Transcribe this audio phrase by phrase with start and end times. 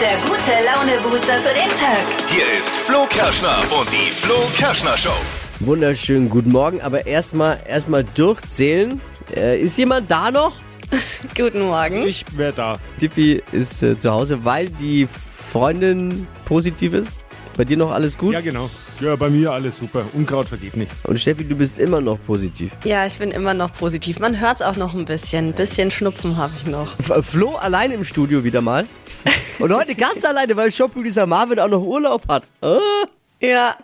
[0.00, 2.04] der gute Laune-Booster für den Tag.
[2.28, 5.16] Hier ist Flo Kerschner und die Flo Kerschner Show.
[5.60, 9.00] Wunderschönen guten Morgen, aber erstmal erstmal durchzählen.
[9.34, 10.52] Äh, ist jemand da noch?
[11.36, 12.04] Guten Morgen.
[12.06, 12.76] Ich wäre da.
[13.00, 15.08] Tippi ist äh, zu Hause, weil die
[15.50, 17.08] Freundin positiv ist.
[17.56, 18.34] Bei dir noch alles gut?
[18.34, 18.68] Ja, genau.
[19.00, 20.04] Ja, bei mir alles super.
[20.12, 20.90] Unkraut vergeht nicht.
[21.04, 22.70] Und Steffi, du bist immer noch positiv.
[22.84, 24.18] Ja, ich bin immer noch positiv.
[24.20, 25.48] Man hört es auch noch ein bisschen.
[25.48, 26.98] Ein bisschen Schnupfen habe ich noch.
[26.98, 28.84] F Flo allein im Studio wieder mal.
[29.58, 32.50] Und heute ganz alleine, weil Shop-Producer Marvin auch noch Urlaub hat.
[32.60, 32.78] Ah.
[33.40, 33.76] Ja,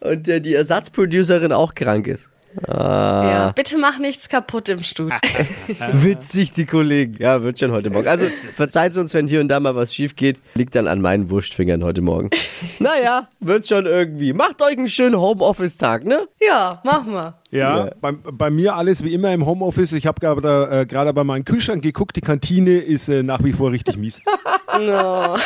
[0.00, 2.29] Und äh, die Ersatzproducerin auch krank ist.
[2.66, 3.30] Ah.
[3.30, 3.52] ja.
[3.52, 5.16] Bitte mach nichts kaputt im Studio.
[5.92, 7.16] Witzig, die Kollegen.
[7.18, 8.08] Ja, wird schon heute Morgen.
[8.08, 10.40] Also verzeiht uns, wenn hier und da mal was schief geht.
[10.54, 12.30] Liegt dann an meinen Wurstfingern heute Morgen.
[12.78, 14.32] Naja, wird schon irgendwie.
[14.32, 16.28] Macht euch einen schönen Homeoffice-Tag, ne?
[16.40, 17.34] Ja, mach mal.
[17.50, 17.90] Ja, Ja.
[18.00, 19.92] Bei, bei mir alles wie immer im Homeoffice.
[19.92, 22.16] Ich habe gerade äh, gerade bei meinem Kühlschrank geguckt.
[22.16, 24.20] Die Kantine ist äh, nach wie vor richtig mies.
[24.78, 25.36] No.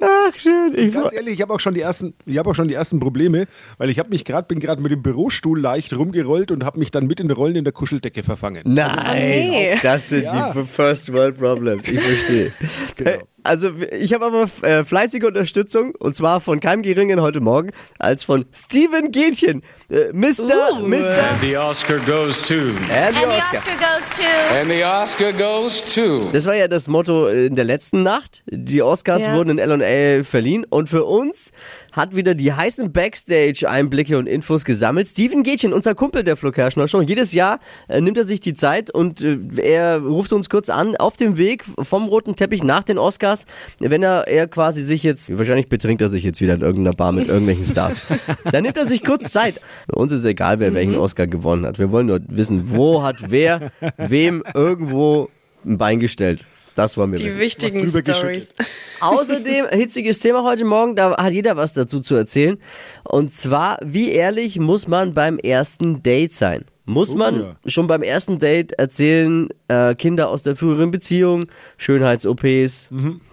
[0.00, 0.74] Ach, schön.
[0.76, 3.00] Ich Ganz ehrlich, ich habe auch schon die ersten, ich habe auch schon die ersten
[3.00, 3.46] Probleme,
[3.78, 6.90] weil ich habe mich gerade, bin gerade mit dem Bürostuhl leicht rumgerollt und habe mich
[6.90, 8.62] dann mit in den Rollen in der Kuscheldecke verfangen.
[8.64, 9.14] Nein,
[9.50, 9.78] nee.
[9.82, 10.52] das sind Ja.
[10.52, 11.88] die First World Problems.
[11.88, 12.52] Ich verstehe.
[12.96, 13.18] Genau.
[13.44, 18.24] Also ich habe aber äh, fleißige Unterstützung und zwar von keinem Geringen heute Morgen als
[18.24, 19.62] von Steven Gätchen.
[19.90, 20.80] Äh, Mr.
[20.80, 20.86] Uh.
[20.86, 21.14] Mr.
[21.42, 22.54] The Oscar goes to.
[22.54, 23.56] And the And the Oscar.
[23.58, 24.58] Oscar goes to.
[24.58, 26.30] And the Oscar goes to.
[26.32, 28.42] Das war ja das Motto in der letzten Nacht.
[28.46, 29.34] Die Oscars Ja.
[29.34, 31.50] wurden in L&L verliehen und für uns
[31.92, 35.06] hat wieder die heißen Backstage-Einblicke und Infos gesammelt.
[35.06, 37.02] Steven Gätchen, unser Kumpel der Flo Kerschner Show.
[37.02, 40.96] Jedes Jahr äh, nimmt er sich die Zeit und äh, er ruft uns kurz an
[40.96, 43.33] auf dem Weg vom roten Teppich nach den Oscars,
[43.78, 47.12] wenn er, er quasi sich jetzt, wahrscheinlich betrinkt er sich jetzt wieder in irgendeiner Bar
[47.12, 48.00] mit irgendwelchen Stars.
[48.52, 49.60] Dann nimmt er sich kurz Zeit.
[49.92, 51.78] Uns ist egal, wer welchen Oscar gewonnen hat.
[51.78, 55.28] Wir wollen nur wissen, wo hat wer wem irgendwo
[55.64, 56.44] ein Bein gestellt.
[56.74, 57.40] Das wollen wir Die wissen.
[57.40, 58.48] wichtigen Stories.
[59.00, 62.56] Außerdem, hitziges Thema heute Morgen, da hat jeder was dazu zu erzählen.
[63.04, 66.64] Und zwar, wie ehrlich muss man beim ersten Date sein?
[66.86, 67.56] Muss man ja.
[67.66, 71.44] schon beim ersten Date erzählen, äh, Kinder aus der früheren Beziehung,
[71.78, 72.90] Schönheits-OPs,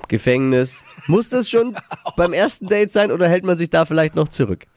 [0.08, 0.84] Gefängnis?
[1.08, 1.76] Muss das schon
[2.16, 4.68] beim ersten Date sein oder hält man sich da vielleicht noch zurück?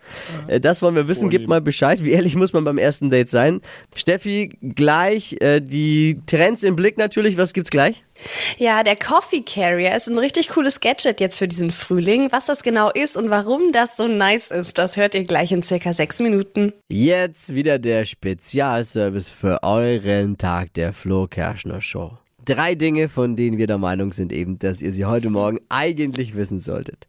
[0.47, 1.31] Äh, das wollen wir wissen.
[1.31, 2.05] Gebt mal Bescheid.
[2.05, 3.61] Wie ehrlich muss man beim ersten Date sein?
[3.95, 7.37] Steffi, gleich äh, die Trends im Blick natürlich.
[7.37, 8.05] Was gibt's gleich?
[8.59, 12.31] Ja, der Coffee Carrier ist ein richtig cooles Gadget jetzt für diesen Frühling.
[12.31, 15.63] Was das genau ist und warum das so nice ist, das hört ihr gleich in
[15.63, 16.73] circa sechs Minuten.
[16.89, 22.19] Jetzt wieder der Spezialservice für euren Tag der Flo Kerschner Show.
[22.45, 26.35] Drei Dinge, von denen wir der Meinung sind eben, dass ihr sie heute Morgen eigentlich
[26.35, 27.09] wissen solltet.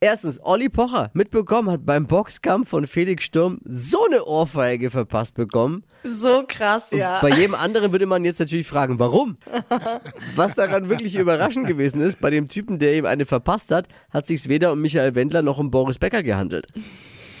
[0.00, 5.82] Erstens, Olli Pocher mitbekommen hat beim Boxkampf von Felix Sturm so eine Ohrfeige verpasst bekommen.
[6.04, 7.20] So krass, ja.
[7.20, 9.38] Bei jedem anderen würde man jetzt natürlich fragen, warum?
[10.36, 14.26] Was daran wirklich überraschend gewesen ist, bei dem Typen, der ihm eine verpasst hat, hat
[14.28, 16.68] sich's weder um Michael Wendler noch um Boris Becker gehandelt.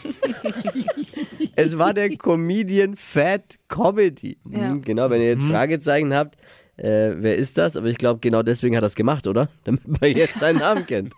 [1.56, 4.38] es war der Comedian Fat Comedy.
[4.48, 4.70] Ja.
[4.70, 6.36] Hm, Genau, wenn ihr jetzt Fragezeichen habt,
[6.78, 7.76] äh, wer ist das?
[7.76, 9.48] Aber ich glaube, genau deswegen hat er es gemacht, oder?
[9.64, 11.12] Damit man jetzt seinen Namen kennt.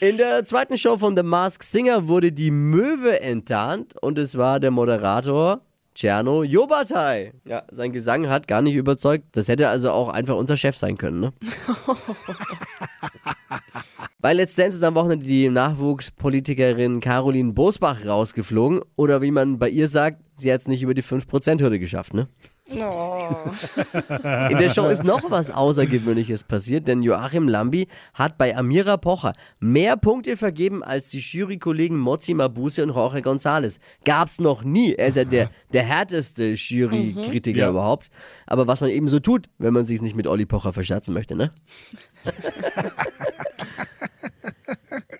[0.00, 4.60] In der zweiten Show von The Mask Singer wurde die Möwe enttarnt und es war
[4.60, 5.60] der Moderator
[5.96, 7.32] Cerno Jobatai.
[7.44, 9.26] Ja, sein Gesang hat gar nicht überzeugt.
[9.32, 11.32] Das hätte also auch einfach unser Chef sein können, ne?
[14.20, 18.80] Bei Let's Dance ist am Wochenende die Nachwuchspolitikerin Caroline Bosbach rausgeflogen.
[18.96, 22.26] Oder wie man bei ihr sagt, sie hat es nicht über die 5%-Hürde geschafft, ne?
[22.66, 29.32] In der Show ist noch was Außergewöhnliches passiert, denn Joachim Lambi hat bei Amira Pocher
[29.60, 33.78] mehr Punkte vergeben als die Jurykollegen Mozi Mabuse und Jorge González.
[34.06, 34.94] Gab's noch nie.
[34.94, 37.68] Er ist ja der, der härteste Jurykritiker Ja.
[37.70, 38.08] überhaupt.
[38.46, 41.36] Aber was man eben so tut, wenn man sich nicht mit Olli Pocher verscherzen möchte,
[41.36, 41.50] ne?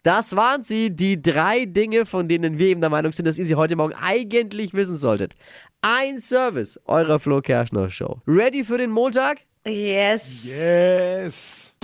[0.04, 3.46] Das waren sie, die drei Dinge, von denen wir eben der Meinung sind, dass ihr
[3.46, 5.32] sie heute Morgen eigentlich wissen solltet.
[5.80, 8.20] Ein Service eurer Flo Kerschner Show.
[8.26, 9.38] Ready für den Montag?
[9.66, 10.44] Yes.
[10.44, 11.74] Yes.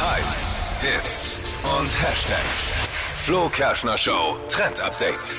[0.00, 2.72] Hypes, Hits und Hashtags.
[3.24, 5.36] Flo Kerschner Show Trend Update.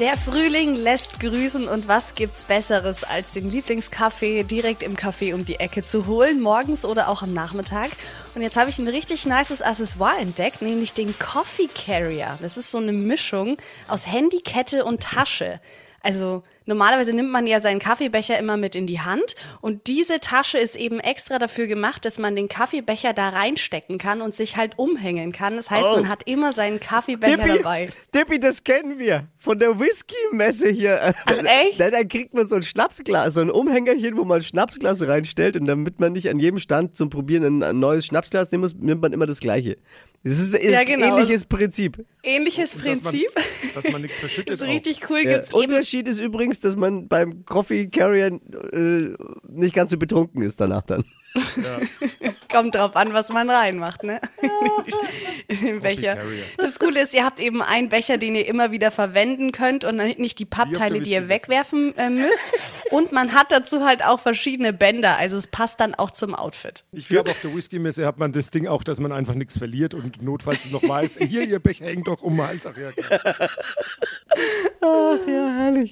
[0.00, 5.44] Der Frühling lässt grüßen und was gibt's Besseres, als den Lieblingskaffee direkt im Café um
[5.44, 7.90] die Ecke zu holen, morgens oder auch am Nachmittag.
[8.34, 12.36] Und jetzt habe ich ein richtig nices Accessoire entdeckt, nämlich den Coffee Carrier.
[12.42, 13.56] Das ist so eine Mischung
[13.86, 15.60] aus Handy, Kette und Tasche.
[16.04, 20.58] Also normalerweise nimmt man ja seinen Kaffeebecher immer mit in die Hand und diese Tasche
[20.58, 24.78] ist eben extra dafür gemacht, dass man den Kaffeebecher da reinstecken kann und sich halt
[24.78, 25.56] umhängen kann.
[25.56, 25.94] Das heißt, Oh.
[25.96, 27.86] man hat immer seinen Kaffeebecher Dippi, dabei.
[28.14, 31.14] Dippi, das kennen wir von der Whisky-Messe hier.
[31.24, 31.32] Ach,
[31.66, 31.80] echt?
[31.80, 35.64] Da, da kriegt man so ein Schnapsglas, so ein Umhängerchen, wo man Schnapsglas reinstellt und
[35.66, 39.00] damit man nicht an jedem Stand zum Probieren ein, ein neues Schnapsglas nehmen muss, nimmt
[39.00, 39.78] man immer das gleiche.
[40.24, 41.16] Das ist, ist Ja, ein genau.
[41.18, 42.02] ähnliches Prinzip.
[42.22, 43.28] Ähnliches Dass man, Prinzip.
[43.74, 44.54] dass man nichts verschüttet.
[44.54, 44.66] ist auch.
[44.68, 45.22] richtig cool.
[45.22, 48.40] Der Gibt's eben Unterschied ist übrigens, dass man beim Coffee Carrier
[48.72, 49.14] äh,
[49.48, 51.04] nicht ganz so betrunken ist danach dann.
[52.52, 54.20] Kommt drauf an, was man reinmacht, ne?
[55.48, 56.16] In den Becher.
[56.56, 59.98] Das Coole ist, ihr habt eben einen Becher, den ihr immer wieder verwenden könnt und
[59.98, 62.52] dann nicht die Pappteile, die ihr wegwerfen äh, müsst.
[62.90, 66.84] Und man hat dazu halt auch verschiedene Bänder, also es passt dann auch zum Outfit.
[66.92, 69.94] Ich glaube, auf der Whisky-Messe hat man das Ding auch, dass man einfach nichts verliert
[69.94, 72.66] und notfalls noch weiß, hier, ihr Becher hängt doch um den Hals.
[72.66, 73.48] Ach ja, klar.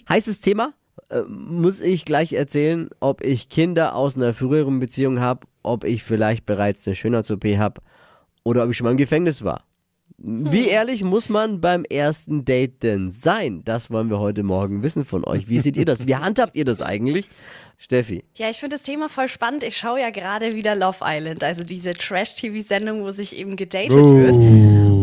[0.08, 0.72] Heißes Thema.
[1.12, 6.02] Äh, muss ich gleich erzählen, ob ich Kinder aus einer früheren Beziehung habe, ob ich
[6.02, 7.82] vielleicht bereits eine Schönheits-OP habe
[8.44, 9.64] oder ob ich schon mal im Gefängnis war.
[10.16, 13.62] Wie ehrlich muss man beim ersten Date denn sein?
[13.64, 15.48] Das wollen wir heute Morgen wissen von euch.
[15.48, 16.06] Wie seht ihr das?
[16.06, 17.28] Wie handhabt ihr das eigentlich?
[17.76, 18.24] Steffi.
[18.36, 19.64] Ja, ich finde das Thema voll spannend.
[19.64, 24.36] Ich schaue ja gerade wieder Love Island, also diese Trash-TV-Sendung, wo sich eben gedatet wird.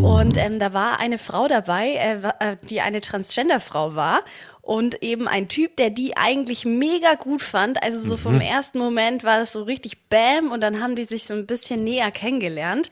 [0.02, 4.22] Und ähm, da war eine Frau dabei, äh, äh, die eine Transgender-Frau war.
[4.62, 7.82] Und eben ein Typ, der die eigentlich mega gut fand.
[7.82, 11.24] Also so vom ersten Moment war das so richtig Bam und dann haben die sich
[11.24, 12.90] so ein bisschen näher kennengelernt.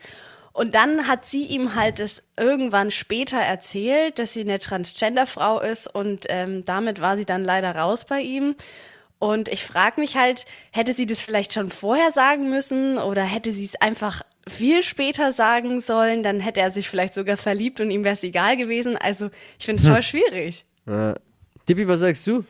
[0.51, 5.93] Und dann hat sie ihm halt es irgendwann später erzählt, dass sie eine Transgender-Frau ist
[5.93, 8.55] und ähm, damit war sie dann leider raus bei ihm.
[9.19, 13.51] Und ich frage mich halt, hätte sie das vielleicht schon vorher sagen müssen oder hätte
[13.51, 17.91] sie es einfach viel später sagen sollen, dann hätte er sich vielleicht sogar verliebt und
[17.91, 18.97] ihm wäre es egal gewesen.
[18.97, 20.65] Also ich finde es voll schwierig.
[21.65, 22.43] Tippi, was sagst du?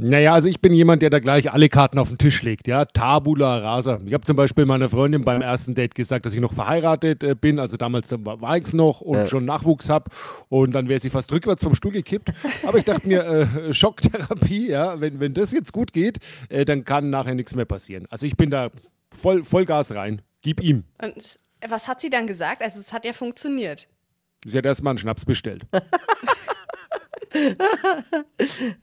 [0.00, 2.84] Naja, also ich bin jemand, der da gleich alle Karten auf den Tisch legt, ja.
[2.84, 3.98] Tabula rasa.
[4.06, 7.34] Ich habe zum Beispiel meiner Freundin beim ersten Date gesagt, dass ich noch verheiratet äh,
[7.34, 7.58] bin.
[7.58, 9.26] Also damals äh, war, ich noch und Ja.
[9.26, 10.08] schon Nachwuchs habe.
[10.48, 12.30] Und dann wäre sie fast rückwärts vom Stuhl gekippt.
[12.64, 16.84] Aber ich dachte mir, äh, Schocktherapie, ja, wenn, wenn das jetzt gut geht, äh, dann
[16.84, 18.06] kann nachher nichts mehr passieren.
[18.08, 18.70] Also ich bin da
[19.12, 20.22] voll, Vollgas rein.
[20.48, 20.84] Gib ihm.
[21.02, 22.62] Und was hat sie dann gesagt?
[22.62, 23.86] Also es hat ja funktioniert.
[24.46, 25.66] Sie hat erstmal einen Schnaps bestellt.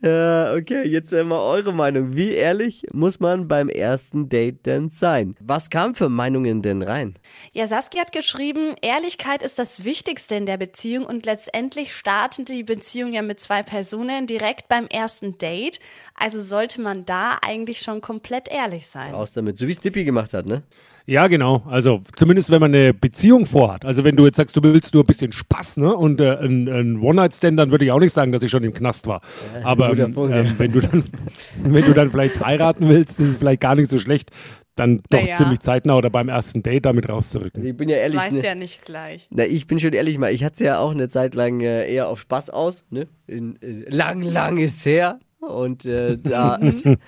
[0.04, 2.16] Ja, okay, jetzt äh, mal eure Meinung.
[2.16, 5.36] Wie ehrlich muss man beim ersten Date denn sein?
[5.40, 7.16] Was kam für Meinungen denn rein?
[7.54, 12.64] Ja, Saskia hat geschrieben, Ehrlichkeit ist das Wichtigste in der Beziehung und letztendlich startete die
[12.64, 15.80] Beziehung ja mit zwei Personen direkt beim ersten Date.
[16.14, 19.14] Also sollte man da eigentlich schon komplett ehrlich sein.
[19.14, 20.62] Raus damit, so wie es Dippi gemacht hat, ne?
[21.08, 21.64] Ja, genau.
[21.68, 23.86] Also zumindest wenn man eine Beziehung vorhat.
[23.86, 25.96] Also wenn du jetzt sagst, du willst nur ein bisschen Spaß, ne?
[25.96, 28.74] Und äh, ein, ein One-Night-Stand, dann würde ich auch nicht sagen, dass ich schon im
[28.74, 29.22] Knast war.
[29.64, 30.54] Aber ähm, Punkt, ähm, ja.
[30.58, 31.04] wenn du dann,
[31.64, 34.32] wenn du dann vielleicht heiraten willst, ist es vielleicht gar nicht so schlecht,
[34.76, 35.36] dann doch Naja.
[35.36, 37.62] ziemlich zeitnah oder beim ersten Date damit rauszurücken.
[37.62, 38.44] Also ich bin ja Das ehrlich, weiß ne?
[38.44, 39.28] ja nicht gleich.
[39.30, 41.88] Na, ich bin schon ehrlich mal, ich hatte es ja auch eine Zeit lang äh,
[41.90, 43.08] eher auf Spaß aus, ne?
[43.28, 45.20] In, äh, lang, lang ist her.
[45.40, 46.60] Und äh, da,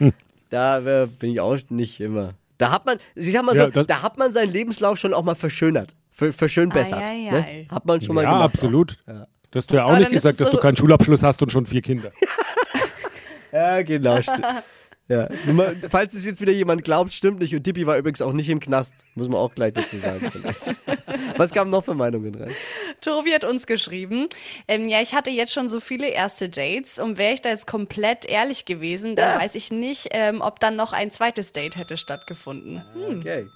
[0.49, 2.35] da äh, bin ich auch nicht immer.
[2.57, 5.13] Da hat man, ich sag mal so, Ja, das- da hat man seinen Lebenslauf schon
[5.13, 5.95] auch mal verschönert.
[6.11, 6.99] Ver, verschönbessert.
[7.01, 7.45] Ei, ei, Ne?
[7.45, 7.67] ei.
[7.69, 8.53] Hat man schon mal ja, gemacht.
[8.53, 8.97] absolut.
[9.05, 11.41] Du hast du ja auch Aber nicht gesagt, es dass so- du keinen Schulabschluss hast
[11.41, 12.11] und schon vier Kinder.
[13.51, 14.19] Ja, genau.
[15.07, 15.29] ja.
[15.51, 17.55] Mal, Falls es jetzt wieder jemand glaubt, stimmt nicht.
[17.55, 18.93] Und Tippi war übrigens auch nicht im Knast.
[19.15, 20.31] Muss man auch gleich dazu sagen.
[21.37, 22.51] Was kamen noch für Meinungen rein?
[23.01, 24.27] Tobi hat uns geschrieben,
[24.67, 27.67] ähm, ja, ich hatte jetzt schon so viele erste Dates und wäre ich da jetzt
[27.67, 31.97] komplett ehrlich gewesen, dann weiß ich nicht, ähm, ob dann noch ein zweites Date hätte
[31.97, 32.83] stattgefunden.
[33.17, 33.47] Okay.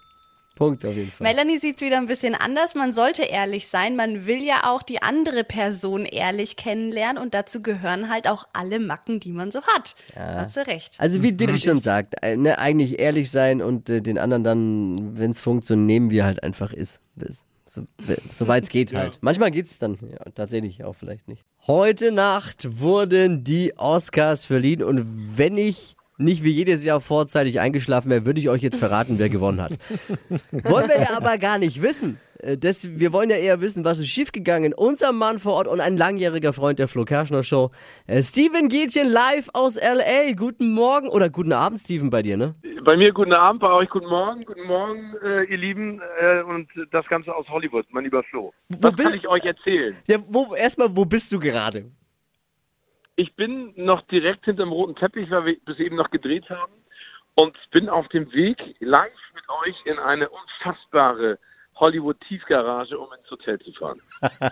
[0.61, 1.25] Punkt auf jeden Fall.
[1.27, 2.75] Melanie sieht es wieder ein bisschen anders.
[2.75, 3.95] Man sollte ehrlich sein.
[3.95, 8.79] Man will ja auch die andere Person ehrlich kennenlernen und dazu gehören halt auch alle
[8.79, 9.95] Macken, die man so hat.
[10.13, 10.95] Da Hat sie recht.
[10.99, 15.17] Also wie Dippi schon sagt, äh, ne, eigentlich ehrlich sein und äh, den anderen dann,
[15.17, 17.01] wenn es funktioniert, nehmen, wie er halt einfach ist.
[17.15, 17.87] Bis- So,
[18.29, 19.17] Soweit es geht halt.
[19.21, 21.43] Manchmal geht es dann ja, tatsächlich auch vielleicht nicht.
[21.65, 28.09] Heute Nacht wurden die Oscars verliehen und wenn ich nicht wie jedes Jahr vorzeitig eingeschlafen
[28.11, 29.73] wäre, würde ich euch jetzt verraten, wer gewonnen hat.
[30.51, 32.19] Wollen wir ja aber gar nicht wissen.
[32.39, 34.73] Äh, Das, wir wollen ja eher wissen, was ist schiefgegangen.
[34.73, 37.69] Unser Mann vor Ort und ein langjähriger Freund der Flo Kerschner Show,
[38.07, 40.33] äh, Steven Gätchen live aus L.A.
[40.33, 42.53] Guten Morgen oder guten Abend, Steven, bei dir, ne?
[42.83, 46.67] Bei mir guten Abend, bei euch guten Morgen, guten Morgen, äh, ihr Lieben, äh, und
[46.91, 48.53] das Ganze aus Hollywood, mein lieber Flo.
[48.69, 49.95] Wo Was bist- kann ich euch erzählen?
[50.07, 51.85] Ja, wo, erstmal, wo bist du gerade?
[53.21, 56.73] Ich bin noch direkt hinterm roten Teppich, weil wir bis eben noch gedreht haben
[57.35, 61.37] und bin auf dem Weg live mit euch in eine unfassbare
[61.75, 64.01] Hollywood-Tiefgarage, um ins Hotel zu fahren.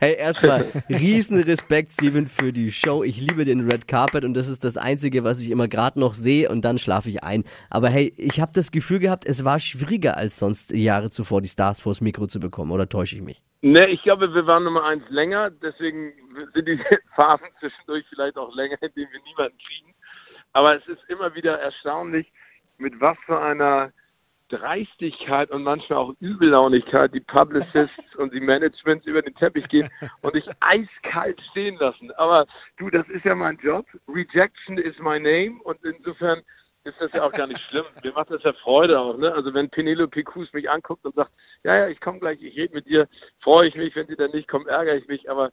[0.00, 3.02] Hey, erstmal riesen Respekt, Steven, für die Show.
[3.02, 6.14] Ich liebe den Red Carpet und das ist das Einzige, was ich immer gerade noch
[6.14, 7.44] sehe und dann schlafe ich ein.
[7.68, 11.48] Aber hey, ich habe das Gefühl gehabt, es war schwieriger als sonst Jahre zuvor, die
[11.48, 12.70] Stars vors Mikro zu bekommen.
[12.70, 13.42] Oder täusche ich mich?
[13.60, 16.12] Ne, ich glaube, wir waren Nummer eins länger, deswegen
[16.54, 16.78] sind die
[17.16, 19.94] Phasen zwischendurch vielleicht auch länger, in denen wir niemanden kriegen.
[20.52, 22.30] Aber es ist immer wieder erstaunlich,
[22.78, 23.92] mit was für einer
[24.48, 29.90] Dreistigkeit und manchmal auch Übellaunigkeit die Publicists und die Managements über den Teppich gehen
[30.22, 32.12] und dich eiskalt stehen lassen.
[32.12, 32.46] Aber
[32.78, 33.86] du, das ist ja mein Job.
[34.08, 36.42] Rejection is my name und insofern
[36.88, 37.84] ist das ja auch gar nicht schlimm.
[38.02, 39.16] Mir macht das ja Freude auch.
[39.16, 39.32] Ne?
[39.32, 41.30] Also wenn Penelope Cruz mich anguckt und sagt,
[41.64, 43.08] ja, ja, ich komme gleich, ich rede mit dir,
[43.40, 43.94] freue ich mich.
[43.94, 45.30] Wenn sie dann nicht kommt, ärgere ich mich.
[45.30, 45.50] Aber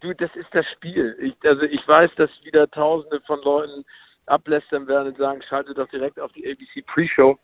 [0.00, 1.16] du, das ist das Spiel.
[1.20, 3.84] Ich, also ich weiß, dass wieder Tausende von Leuten
[4.26, 7.38] ablästern werden und sagen, schalte doch direkt auf die ABC Pre-Show.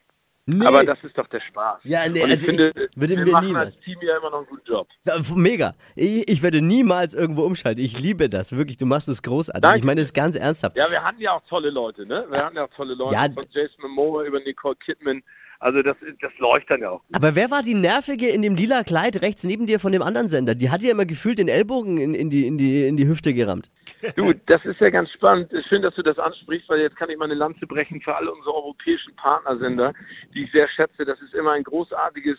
[0.45, 0.67] Nee.
[0.67, 1.83] Aber das ist doch der Spaß.
[1.85, 3.77] Ja, nee, und ich also finde, ich würde wir mir machen niemals.
[3.77, 4.89] als Team ja immer noch einen guten Job.
[5.37, 5.75] Mega.
[5.95, 7.83] Ich, ich werde niemals irgendwo umschalten.
[7.83, 8.51] Ich liebe das.
[8.51, 9.63] Wirklich, du machst es großartig.
[9.63, 9.79] Danke.
[9.79, 10.77] Ich meine das ganz ernsthaft.
[10.77, 12.27] Ja, wir hatten ja auch tolle Leute, ne?
[12.29, 13.15] Wir hatten ja auch tolle Leute.
[13.15, 13.29] Ja.
[13.33, 15.23] Von Jason Momoa über Nicole Kidman.
[15.63, 17.03] Also das, das läuft dann ja auch.
[17.15, 20.27] Aber wer war die Nervige in dem lila Kleid rechts neben dir von dem anderen
[20.27, 20.57] Sender?
[20.57, 23.33] Die hat ja immer gefühlt den Ellbogen in, in, die, in, die, in die Hüfte
[23.33, 23.71] gerammt.
[24.17, 25.53] Du, das ist ja ganz spannend.
[25.69, 28.33] Schön, dass du das ansprichst, weil jetzt kann ich mal eine Lanze brechen für alle
[28.33, 29.93] unsere europäischen Partnersender,
[30.35, 31.05] die ich sehr schätze.
[31.05, 32.39] Das ist immer ein großartiges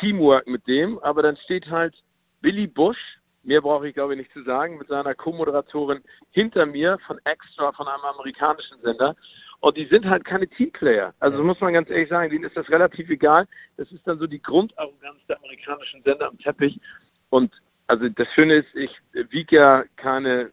[0.00, 0.98] Teamwork mit dem.
[1.00, 1.94] Aber dann steht halt
[2.40, 2.96] Billy Bush,
[3.42, 7.72] mehr brauche ich glaube ich nicht zu sagen, mit seiner Co-Moderatorin hinter mir von Extra,
[7.72, 9.14] von einem amerikanischen Sender.
[9.64, 11.14] Und die sind halt keine Teamplayer.
[11.20, 13.48] Also muss man ganz ehrlich sagen, denen ist das relativ egal.
[13.78, 16.78] Das ist dann so die Grundarroganz der amerikanischen Sender am Teppich.
[17.30, 17.50] Und
[17.86, 18.90] also das Schöne ist, ich
[19.30, 20.50] wiege ja keine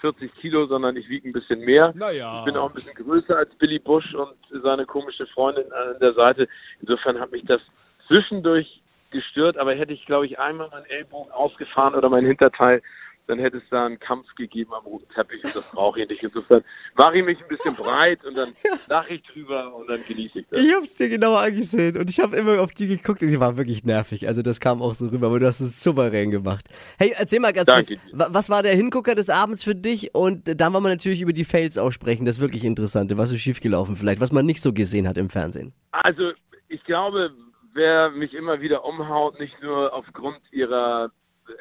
[0.00, 1.92] 40 Kilo, sondern ich wiege ein bisschen mehr.
[1.94, 2.38] Naja.
[2.38, 6.14] Ich bin auch ein bisschen größer als Billy Bush und seine komische Freundin an der
[6.14, 6.48] Seite.
[6.80, 7.60] Insofern hat mich das
[8.06, 8.80] zwischendurch
[9.10, 12.80] gestört, aber hätte ich, glaube ich, einmal meinen Ellbogen ausgefahren oder mein Hinterteil,
[13.26, 16.22] dann hätte es da einen Kampf gegeben am roten Teppich und das brauche ich nicht.
[16.22, 16.62] Insofern
[16.94, 18.52] mache ich mich ein bisschen breit und dann
[18.88, 20.60] lache ich drüber und dann genieße ich das.
[20.60, 23.56] Ich hab's dir genauer angesehen und ich habe immer auf die geguckt und die war
[23.56, 24.26] wirklich nervig.
[24.28, 26.66] Also das kam auch so rüber, aber du hast es souverän gemacht.
[26.98, 30.14] Hey, erzähl mal ganz Danke kurz, was war der Hingucker des Abends für dich?
[30.14, 33.16] Und dann wollen wir natürlich über die Fails auch sprechen, das wirklich Interessante.
[33.16, 35.72] Was ist schiefgelaufen vielleicht, was man nicht so gesehen hat im Fernsehen?
[35.92, 36.32] Also
[36.68, 37.32] ich glaube,
[37.72, 41.10] wer mich immer wieder umhaut, nicht nur aufgrund ihrer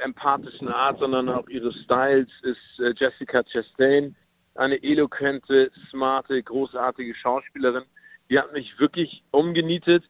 [0.03, 4.15] empathischen Art, sondern auch ihres Styles, ist äh, Jessica Chastain.
[4.55, 7.83] Eine eloquente, smarte, großartige Schauspielerin.
[8.29, 10.03] Die hat mich wirklich umgenietet.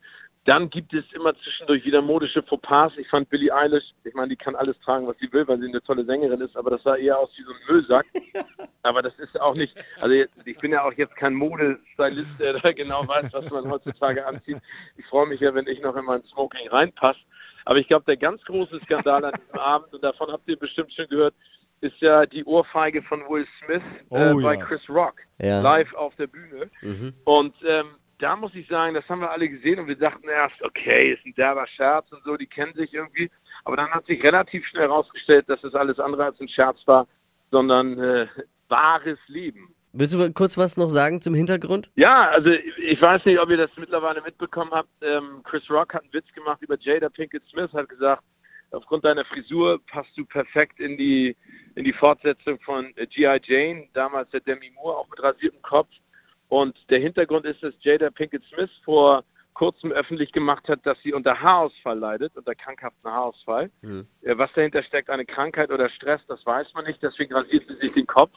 [0.46, 2.92] Dann gibt es immer zwischendurch wieder modische Fauxpas.
[2.98, 5.70] Ich fand Billie Eilish, ich meine, die kann alles tragen, was sie will, weil sie
[5.70, 8.06] eine tolle Sängerin ist, aber das sah eher aus wie so ein Müllsack.
[8.86, 10.13] Aber das ist auch nicht, also
[10.44, 14.58] ich bin ja auch jetzt kein Modestylist, der da genau weiß, was man heutzutage anzieht.
[14.98, 17.20] Ich freue mich ja, wenn ich noch in mein Smoking reinpasse.
[17.65, 20.91] Aber ich glaube, der ganz große Skandal an diesem Abend, und davon habt ihr bestimmt
[20.93, 21.34] schon gehört,
[21.82, 24.65] ist ja die Ohrfeige von Will Smith äh, Oh, bei ja.
[24.65, 25.62] Chris Rock Ja.
[25.62, 26.70] live auf der Bühne.
[27.25, 27.88] Und ähm,
[28.20, 31.25] da muss ich sagen, das haben wir alle gesehen und wir dachten erst, okay, ist
[31.25, 33.29] ein derber Scherz und so, die kennen sich irgendwie.
[33.65, 37.05] Aber dann hat sich relativ schnell herausgestellt, dass es alles andere als ein Scherz war,
[37.51, 38.27] sondern äh,
[38.70, 39.75] wahres Leben.
[39.94, 41.92] Willst du kurz was noch sagen zum Hintergrund?
[41.96, 44.90] Ja, also ich weiß nicht, ob ihr das mittlerweile mitbekommen habt.
[45.02, 48.24] Ähm, Chris Rock hat einen Witz gemacht über Jada Pinkett Smith, hat gesagt,
[48.72, 51.38] aufgrund deiner Frisur passt du perfekt in die
[51.76, 53.40] in die Fortsetzung von G.I.
[53.44, 55.90] Jane, damals der Demi Moore, auch mit rasiertem Kopf.
[56.50, 59.24] Und der Hintergrund ist, dass Jada Pinkett Smith vor
[59.54, 63.70] kurzem öffentlich gemacht hat, dass sie unter Haarausfall leidet, unter krankhaften Haarausfall.
[63.84, 67.76] Äh, Was dahinter steckt, eine Krankheit oder Stress, das weiß man nicht, deswegen rasiert sie
[67.76, 68.32] sich den Kopf.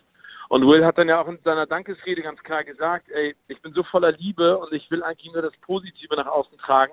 [0.49, 3.73] Und Will hat dann ja auch in seiner Dankesrede ganz klar gesagt, ey, ich bin
[3.73, 6.93] so voller Liebe und ich will eigentlich nur das Positive nach außen tragen.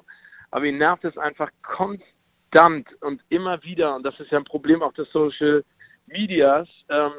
[0.51, 4.81] Aber ihn nervt es einfach konstant und immer wieder, und das ist ja ein Problem
[4.81, 5.63] auch des Social
[6.07, 7.12] Medias, ähm,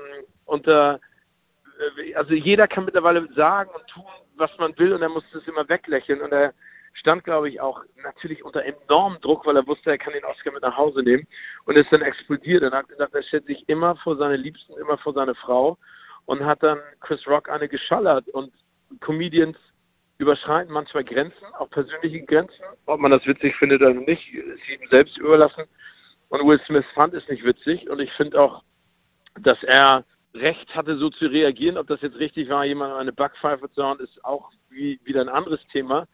[0.45, 1.00] unter,
[1.99, 4.05] äh, also jeder kann mittlerweile sagen und tun,
[4.37, 6.53] was man will und er muss das immer weglächeln und er
[6.95, 10.53] stand, glaube ich, auch natürlich unter enormem Druck, weil er wusste, er kann den Oscar
[10.53, 11.26] mit nach Hause nehmen
[11.64, 14.99] und ist dann explodiert und hat gesagt, er stellt sich immer vor seine Liebsten, immer
[14.99, 15.76] vor seine Frau
[16.26, 18.52] und hat dann Chris Rock eine geschallert und
[19.00, 19.57] Comedians
[20.19, 22.62] überschreiten manchmal Grenzen, auch persönliche Grenzen.
[22.87, 25.64] Ob man das witzig findet oder nicht, ist jedem selbst überlassen.
[26.28, 28.62] Und Will Smith fand es nicht witzig und ich finde auch,
[29.40, 30.04] dass er
[30.35, 31.78] Recht hatte, so zu reagieren.
[31.78, 35.28] Ob das jetzt richtig war, jemand eine Backpfeife zu hauen, ist auch wie, wieder ein
[35.28, 36.07] anderes Thema.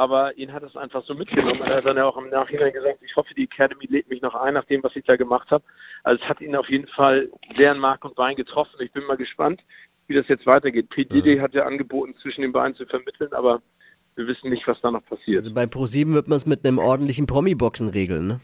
[0.00, 1.60] Aber ihn hat es einfach so mitgenommen.
[1.60, 4.34] Er hat dann ja auch im Nachhinein gesagt, ich hoffe, die Academy lädt mich noch
[4.34, 5.62] ein, nach dem, was ich da gemacht habe.
[6.04, 8.76] Also es hat ihn auf jeden Fall sehr in Mark und Bein getroffen.
[8.80, 9.60] Ich bin mal gespannt,
[10.06, 10.88] wie das jetzt weitergeht.
[10.88, 11.04] P.
[11.04, 13.60] Diddy hat ja angeboten, zwischen den beiden zu vermitteln, aber
[14.16, 15.36] wir wissen nicht, was da noch passiert.
[15.36, 18.40] Also bei Pro7 wird man es mit einem ordentlichen Promi-Boxen regeln, ne?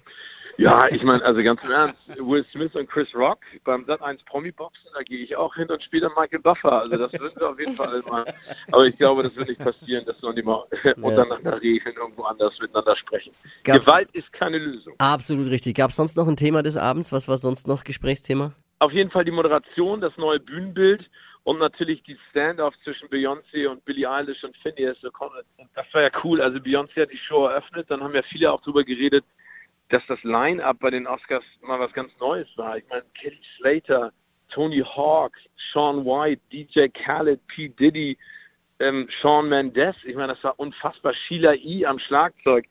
[0.59, 4.89] Ja, ich meine, also ganz im Ernst, Will Smith und Chris Rock beim Sat1 Promi-Boxen,
[4.95, 6.81] da gehe ich auch hin und spiele Michael Buffer.
[6.81, 8.25] Also das würden wir auf jeden Fall mal.
[8.73, 10.65] Aber ich glaube, das wird nicht passieren, dass wir die mal
[10.97, 13.35] untereinander regeln, irgendwo anders miteinander sprechen.
[13.65, 14.95] Gab's- Gewalt ist keine Lösung.
[14.99, 15.77] Absolut richtig.
[15.77, 17.13] Gab es sonst noch ein Thema des Abends?
[17.13, 18.53] Was war sonst noch Gesprächsthema?
[18.79, 21.05] Auf jeden Fall die Moderation, das neue Bühnenbild
[21.45, 25.45] und natürlich die Stand-offs zwischen Beyoncé und Billie Eilish und Phineas O'Connell.
[25.75, 26.41] Das war ja cool.
[26.41, 29.25] Also Beyoncé hat die Show eröffnet, dann haben ja viele auch drüber geredet,
[29.91, 32.77] dass das Line-Up bei den Oscars mal was ganz Neues war.
[32.77, 34.13] Ich meine, Kelly Slater,
[34.49, 35.33] Tony Hawk,
[35.73, 37.69] Sean White, DJ Khaled, P.
[37.69, 38.19] Diddy,
[38.81, 39.97] ähm, Sean Mendes.
[40.05, 41.15] Ich meine, das war unfassbar.
[41.15, 41.87] Sheila E.
[41.87, 42.67] am Schlagzeug.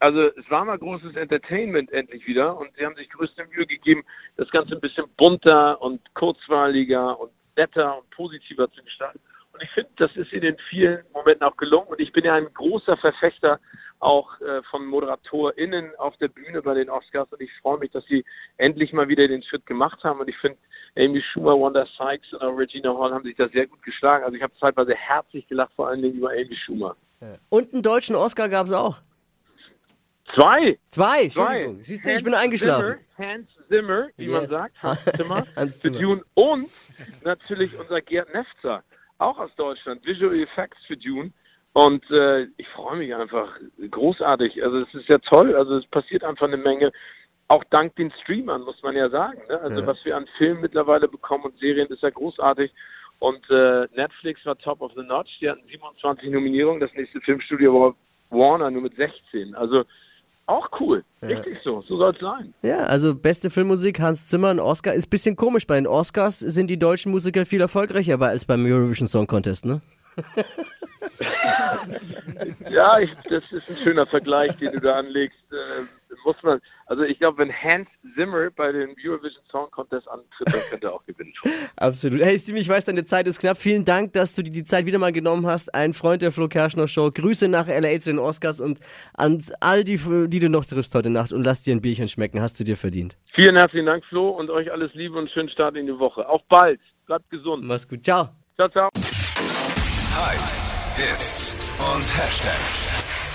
[0.00, 4.04] Also es war mal großes Entertainment endlich wieder und sie haben sich größte Mühe gegeben,
[4.36, 9.20] das Ganze ein bisschen bunter und kurzweiliger und netter und positiver zu gestalten.
[9.58, 11.88] Und ich finde, das ist in den vielen Momenten auch gelungen.
[11.88, 13.58] Und ich bin ja ein großer Verfechter
[13.98, 17.32] auch äh, von ModeratorInnen auf der Bühne bei den Oscars.
[17.32, 18.24] Und ich freue mich, dass sie
[18.58, 20.20] endlich mal wieder den Schritt gemacht haben.
[20.20, 20.58] Und ich finde,
[20.96, 24.22] Amy Schumer, Wanda Sykes und auch Regina Hall haben sich da sehr gut geschlagen.
[24.24, 26.94] Also ich habe zeitweise herzlich gelacht, vor allen Dingen über Amy Schumer.
[27.48, 28.98] Und einen deutschen Oscar gab es auch.
[30.34, 30.78] Zwei!
[30.90, 31.62] Zwei, Zwei.
[31.62, 31.78] Entschuldigung.
[31.82, 32.94] Siehst du, ich Hans bin eingeschlafen.
[33.16, 34.50] Zimmer, Hans Zimmer, wie man Yes.
[34.50, 35.98] sagt, Hans Zimmer, Hans Zimmer.
[35.98, 36.68] Dune und
[37.24, 38.84] natürlich unser Gerd Nefzer,
[39.18, 41.32] auch aus Deutschland, Visual Effects für Dune.
[41.72, 43.56] Und äh, ich freue mich einfach
[43.90, 44.62] großartig.
[44.64, 45.54] Also es ist ja toll.
[45.54, 46.92] Also es passiert einfach eine Menge.
[47.48, 49.40] Auch dank den Streamern, muss man ja sagen.
[49.48, 49.60] Ne?
[49.60, 52.72] Also was wir an Filmen mittlerweile bekommen und Serien ist ja großartig.
[53.20, 55.38] Und äh, Netflix war top of the notch.
[55.40, 56.80] Die hatten 27 Nominierungen.
[56.80, 57.94] Das nächste Filmstudio war
[58.30, 59.54] Warner nur mit 16.
[59.54, 59.84] Also
[60.48, 61.04] auch cool.
[61.22, 61.82] Richtig so.
[61.82, 62.54] So soll es sein.
[62.62, 64.94] Ja, also beste Filmmusik, Hans Zimmer, ein Oscar.
[64.94, 65.66] Ist ein bisschen komisch.
[65.66, 69.80] Bei den Oscars sind die deutschen Musiker viel erfolgreicher als beim Eurovision Song Contest, ne?
[72.70, 75.38] Ja, ich, das ist ein schöner Vergleich, den du da anlegst.
[76.24, 80.60] Muss man, also ich glaube, wenn Hans Zimmer bei den Eurovision Song Contest antritt, dann
[80.70, 81.32] könnte er auch gewinnen.
[81.76, 82.20] Absolut.
[82.20, 83.56] Hey Steve, ich weiß, deine Zeit ist knapp.
[83.56, 85.74] Vielen Dank, dass du dir die Zeit wieder mal genommen hast.
[85.74, 87.10] Ein Freund der Flo Kerschner Show.
[87.10, 88.80] Grüße nach LA zu den Oscars und
[89.14, 89.98] an all die,
[90.28, 92.40] die du noch triffst heute Nacht und lass dir ein Bierchen schmecken.
[92.40, 93.16] Hast du dir verdient.
[93.34, 96.28] Vielen herzlichen Dank, Flo, und euch alles Liebe und schönen Start in die Woche.
[96.28, 96.80] Auf bald.
[97.06, 97.64] Bleibt gesund.
[97.64, 98.04] Mach's gut.
[98.04, 98.28] Ciao.
[98.56, 98.88] Ciao, ciao.
[100.18, 103.07] Hypes, Hits und Hashtags.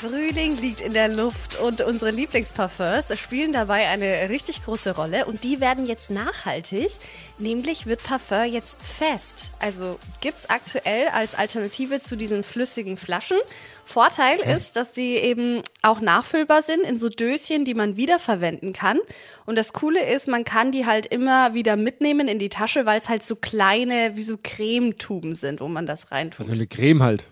[0.00, 5.44] Frühling liegt in der Luft und unsere Lieblingsparfums spielen dabei eine richtig große Rolle und
[5.44, 6.90] die werden jetzt nachhaltig.
[7.36, 9.50] Nämlich wird Parfum jetzt fest.
[9.58, 13.36] Also gibt's aktuell als Alternative zu diesen flüssigen Flaschen.
[13.84, 19.00] Vorteil ist, dass die eben auch nachfüllbar sind in so Döschen, die man wiederverwenden kann.
[19.44, 22.98] Und das Coole ist, man kann die halt immer wieder mitnehmen in die Tasche, weil
[23.00, 26.40] es halt so kleine, wie so Cremetuben sind, wo man das reintut.
[26.40, 27.24] Also eine Creme halt.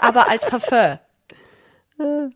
[0.00, 1.00] aber als Parfum.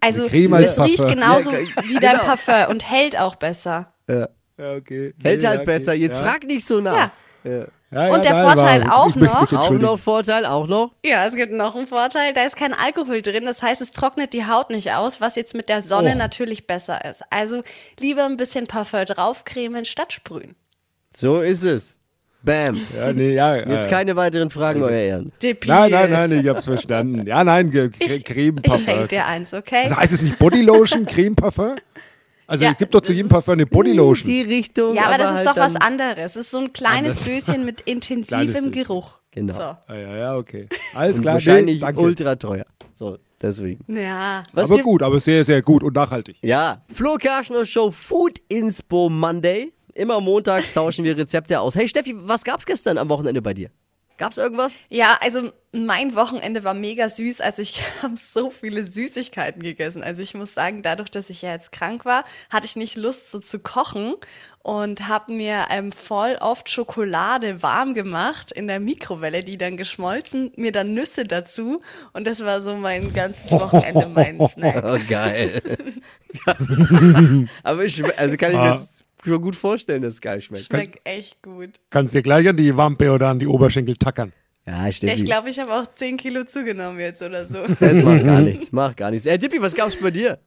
[0.00, 3.92] Also das riecht genauso Ja, wie dein Parfum und hält auch besser.
[4.09, 5.14] Ja, okay.
[5.22, 5.92] Hält Nee, halt ja, besser.
[5.92, 6.00] okay.
[6.00, 6.22] Jetzt ja.
[6.24, 7.11] frag nicht so nach.
[7.44, 7.66] Ja.
[7.92, 10.90] Ja, Und der nein, Vorteil auch noch- Auch noch Vorteil, auch noch.
[11.05, 14.33] Ja, es gibt noch einen Vorteil, da ist kein Alkohol drin, das heißt, es trocknet
[14.33, 16.18] die Haut nicht aus, was jetzt mit der Sonne Oh.
[16.18, 17.22] natürlich besser ist.
[17.31, 17.62] Also
[18.00, 20.57] lieber ein bisschen Parfum draufcremen statt sprühen.
[21.14, 21.94] So ist es.
[22.46, 22.80] Bam.
[22.96, 23.56] Ja, nee, ja.
[23.56, 23.90] Jetzt ja.
[23.90, 25.32] keine weiteren Fragen, euer Ehren.
[25.42, 25.68] Depi.
[25.68, 27.26] Nein, nein, nein, ich hab's verstanden.
[27.26, 29.82] Ja, nein, Cre- Ich, Creme ich schenke dir eins, okay?
[29.85, 31.74] Also heißt es nicht Bodylotion, Creme Parfum?
[32.46, 34.30] Also Ja, es gibt doch zu jedem Parfum eine Bodylotion.
[34.30, 34.94] Die Richtung.
[34.94, 36.24] ja, aber das ist halt doch was anderes.
[36.24, 38.70] Es ist so ein kleines Döschen mit intensivem.
[38.70, 39.18] Geruch.
[39.32, 39.52] Genau.
[39.54, 39.61] So.
[39.61, 40.66] Ah, ja, ja, okay.
[40.94, 41.35] Alles Und klar.
[41.35, 42.64] wahrscheinlich nee, ultra teuer.
[42.94, 43.85] So, deswegen.
[43.92, 44.44] Ja.
[44.52, 46.38] Was aber gut, aber sehr, sehr gut und nachhaltig.
[46.40, 49.72] Ja, Flo Kerschner Show Food Inspo Monday.
[49.96, 51.74] Immer montags tauschen wir Rezepte aus.
[51.74, 53.70] Hey Steffi, was gab's gestern am Wochenende bei dir?
[54.18, 54.80] Gab's irgendwas?
[54.88, 57.40] Ja, also mein Wochenende war mega süß.
[57.40, 60.02] Also ich habe so viele Süßigkeiten gegessen.
[60.02, 63.30] Also ich muss sagen, dadurch, dass ich ja jetzt krank war, hatte ich nicht Lust
[63.30, 64.14] so zu kochen
[64.62, 70.52] und habe mir ähm, voll oft Schokolade warm gemacht in der Mikrowelle, die dann geschmolzen,
[70.56, 71.80] mir dann Nüsse dazu
[72.12, 74.85] und das war so mein ganzes Wochenende mein Snack.
[74.85, 75.62] Oh, geil.
[77.62, 78.95] Aber ich, also kann ich mir jetzt
[79.27, 80.65] schon gut vorstellen, dass es geil schmeckt.
[80.65, 81.71] Schmeckt echt gut.
[81.91, 84.33] Kannst dir gleich an die Wampe oder an die Oberschenkel tackern.
[84.67, 85.15] Ja, Ja, Steffi.
[85.15, 87.59] ich glaube, ich habe auch 10 Kilo zugenommen jetzt oder so.
[87.81, 88.73] das macht gar nichts.
[88.73, 89.27] Macht gar nichts.
[89.27, 90.39] Ey, Dippi, was gab's bei dir?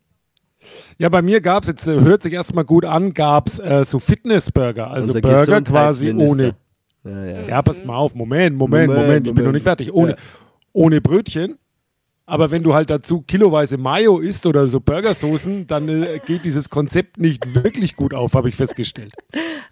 [0.98, 4.90] Ja, bei mir gab's jetzt äh, hört sich erstmal gut an, gab's äh, so Fitnessburger,
[4.92, 6.56] also Unser Burger quasi ohne.
[7.06, 7.48] Ja, ja.
[7.48, 9.94] Ja, passt mal auf, Moment, Moment, Moment, Moment, ich bin noch nicht fertig.
[9.94, 10.18] Ohne, Ja.
[10.74, 11.58] ohne Brötchen.
[12.30, 16.70] Aber wenn du halt dazu kiloweise Mayo isst oder so Burgersoßen, dann äh, geht dieses
[16.70, 19.14] Konzept nicht wirklich gut auf, habe ich festgestellt.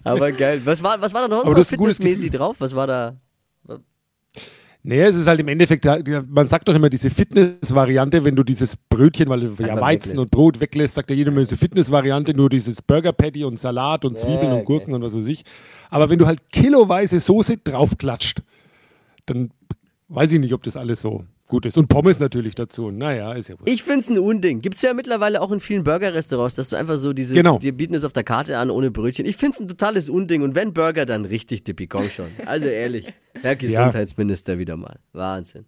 [0.03, 0.61] Aber geil.
[0.65, 2.55] Was war, was war da noch so fitnessmäßig drauf?
[2.59, 3.17] Was war da?
[4.81, 5.85] Nee, es ist halt im Endeffekt,
[6.29, 10.17] man sagt doch immer diese Fitness-Variante, wenn du dieses Brötchen, weil du ja Weizen weglässt.
[10.17, 14.17] und Brot weglässt, sagt ja jeder immer diese Fitness-Variante, nur dieses Burger-Patty und Salat und
[14.17, 15.43] Zwiebeln Ja, und Gurken und was weiß ich.
[15.89, 18.41] Aber wenn du halt kiloweise Soße draufklatscht,
[19.25, 19.51] dann
[20.07, 21.77] weiß ich nicht, ob das alles so gut ist.
[21.77, 22.91] Und Pommes natürlich dazu.
[22.91, 23.69] Naja, ist ja wurscht.
[23.73, 24.61] Ich find's ein Unding.
[24.61, 27.57] Gibt's ja mittlerweile auch in vielen Burger-Restaurants, dass du einfach so diese, Genau.
[27.57, 29.25] die bieten es auf der Karte an ohne Brötchen.
[29.25, 32.27] Ich find's ein totales Unding und wenn Burger, dann richtig Dippi, komm schon.
[32.45, 34.99] Also ehrlich, Herr Gesundheitsminister wieder mal.
[35.13, 35.65] Wahnsinn.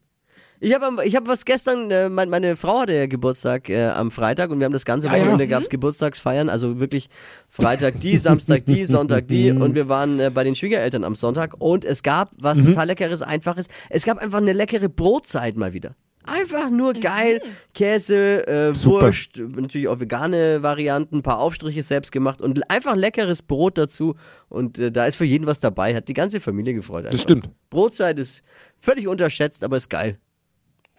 [0.61, 4.11] Ich habe ich hab was gestern, äh, mein, meine Frau hatte ja Geburtstag äh, am
[4.11, 5.21] Freitag und wir haben das ganze Ah, ja.
[5.21, 7.09] Wochenende gab's Geburtstagsfeiern, also wirklich
[7.47, 11.55] Freitag die, Samstag die, Sonntag die und wir waren äh, bei den Schwiegereltern am Sonntag
[11.59, 12.67] und es gab was Mhm.
[12.67, 15.95] total leckeres, einfaches, es gab einfach eine leckere Brotzeit mal wieder.
[16.25, 17.41] Einfach nur geil,
[17.73, 19.05] Käse, äh, Super.
[19.07, 24.15] Wurst, natürlich auch vegane Varianten, ein paar Aufstriche selbst gemacht und einfach leckeres Brot dazu
[24.49, 27.05] und äh, da ist für jeden was dabei, hat die ganze Familie gefreut.
[27.05, 27.11] Einfach.
[27.11, 27.49] Das stimmt.
[27.69, 28.43] Brotzeit ist
[28.81, 30.19] völlig unterschätzt, aber ist geil.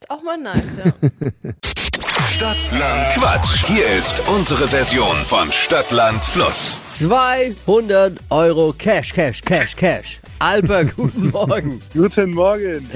[0.09, 0.93] Auch mal nice, ja.
[2.31, 3.67] Stadtland Quatsch.
[3.67, 6.79] Hier ist unsere Version von Stadtland Fluss.
[6.93, 10.19] 200 Euro Cash, Cash, Cash, Cash.
[10.39, 11.83] Alper, guten Morgen.
[11.93, 12.89] Guten Morgen.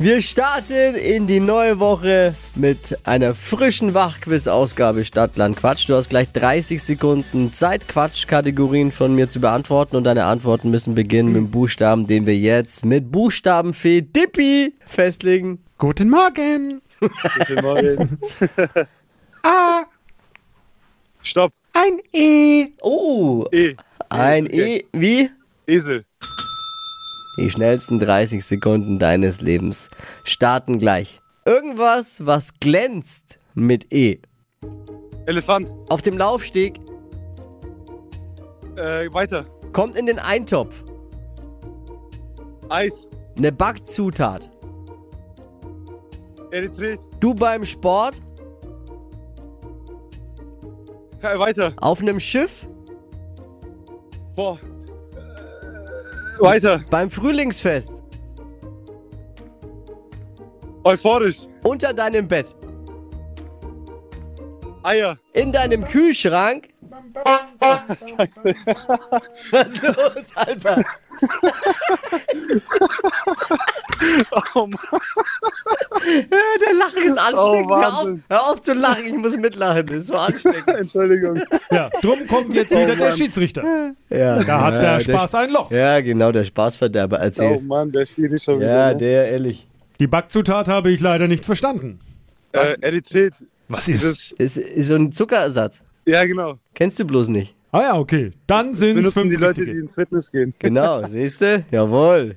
[0.00, 5.88] Wir starten in die neue Woche mit einer frischen Wachquiz-Ausgabe Stadtland Quatsch.
[5.88, 10.94] Du hast gleich 30 Sekunden Zeit, Quatsch-Kategorien von mir zu beantworten und deine Antworten müssen
[10.94, 15.58] beginnen mit dem Buchstaben, den wir jetzt mit Buchstabenfee Dippi festlegen.
[15.78, 16.80] Guten Morgen.
[17.00, 18.18] Guten Morgen.
[19.42, 19.82] A,
[21.22, 21.52] Stopp.
[21.72, 22.68] ein E.
[22.82, 23.74] Oh, E.
[24.10, 24.76] ein Okay.
[24.76, 24.86] E.
[24.92, 25.30] Wie?
[25.66, 26.04] Esel.
[27.38, 29.90] Die schnellsten 30 Sekunden deines Lebens
[30.24, 31.20] starten gleich.
[31.44, 34.18] Irgendwas, was glänzt mit E.
[35.26, 35.72] Elefant.
[35.88, 36.80] Auf dem Laufsteg
[38.76, 39.46] Äh, weiter.
[39.72, 40.84] kommt in den Eintopf.
[42.68, 43.06] Eis.
[43.36, 44.50] Eine Backzutat.
[46.50, 46.98] Erythrit.
[47.20, 48.20] Du beim Sport,
[51.20, 51.72] Ke- Weiter.
[51.76, 52.66] auf einem Schiff,
[54.34, 54.58] Boah.
[56.40, 56.84] Weiter.
[56.90, 57.92] beim Frühlingsfest,
[60.84, 61.38] Euphorisch.
[61.64, 62.54] unter deinem Bett,
[64.82, 65.16] Eier.
[65.32, 66.68] in deinem Kühlschrank.
[69.50, 70.84] Was ist los, Alter?
[74.54, 74.78] Oh Mann.
[76.06, 77.70] Der Lachen ist ansteckend.
[77.70, 79.86] hör, auf, hör auf zu lachen, ich muss mitlachen.
[79.86, 80.68] Das ist so ansteckend.
[80.78, 81.40] Entschuldigung.
[81.70, 83.62] Ja, drum kommt jetzt wieder der Schiedsrichter.
[84.10, 85.70] Ja, Da hat der Spaß ein Loch.
[85.70, 87.62] Ja, genau, der Spaßverderber Oh erzählt.
[87.64, 88.92] Mann, der Schiri schon Ja, wieder.
[88.92, 88.98] ne?
[88.98, 89.66] der, ehrlich.
[90.00, 91.98] Die Backzutat habe ich leider nicht verstanden.
[92.52, 93.34] Äh, Erythrit.
[93.68, 94.32] Was Das ist?
[94.32, 95.82] ist, Ist, ist so ein Zuckerersatz.
[96.06, 96.54] ja, genau.
[96.74, 97.54] Kennst du bloß nicht.
[97.70, 98.32] Ah ja, okay.
[98.46, 99.80] Dann sind es fünf die Leute, die richtige.
[99.80, 100.54] ins Fitness gehen.
[100.58, 101.64] Genau, siehst du?
[101.70, 102.36] Jawohl.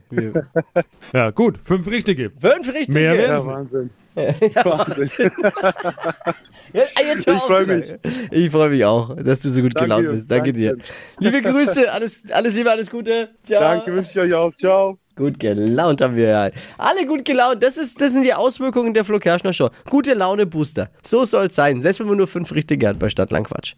[1.13, 1.57] Ja, gut.
[1.63, 2.31] Fünf richtige.
[2.31, 2.91] Fünf richtige.
[2.91, 3.89] Mehr werden- Ja, Wahnsinn.
[6.73, 7.85] Ja, jetzt hör Ich auf freu zu mich.
[8.31, 10.31] Ich freue mich auch, dass du so gut Danke, gelaunt bist.
[10.31, 10.71] Danke dir.
[10.71, 10.85] danke.
[11.19, 13.29] Liebe Grüße, alles, alles Liebe, alles Gute.
[13.43, 13.59] Ciao.
[13.59, 14.55] Danke, wünsche ich euch auch.
[14.55, 14.97] Ciao.
[15.15, 16.49] Gut gelaunt haben wir ja.
[16.77, 17.61] Alle gut gelaunt.
[17.61, 19.69] Das, ist, das sind die Auswirkungen der Flo Kerschner Show.
[19.89, 20.89] Gute Laune Booster.
[21.03, 21.81] So soll es sein.
[21.81, 23.73] Selbst wenn man nur fünf richtige hat bei Stadtlandquatsch.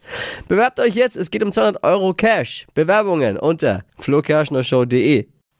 [0.48, 1.18] Bewerbt euch jetzt.
[1.18, 2.68] Es geht um 200 Euro Cash.
[2.76, 5.26] Bewerbungen unter flokerschnershow.de.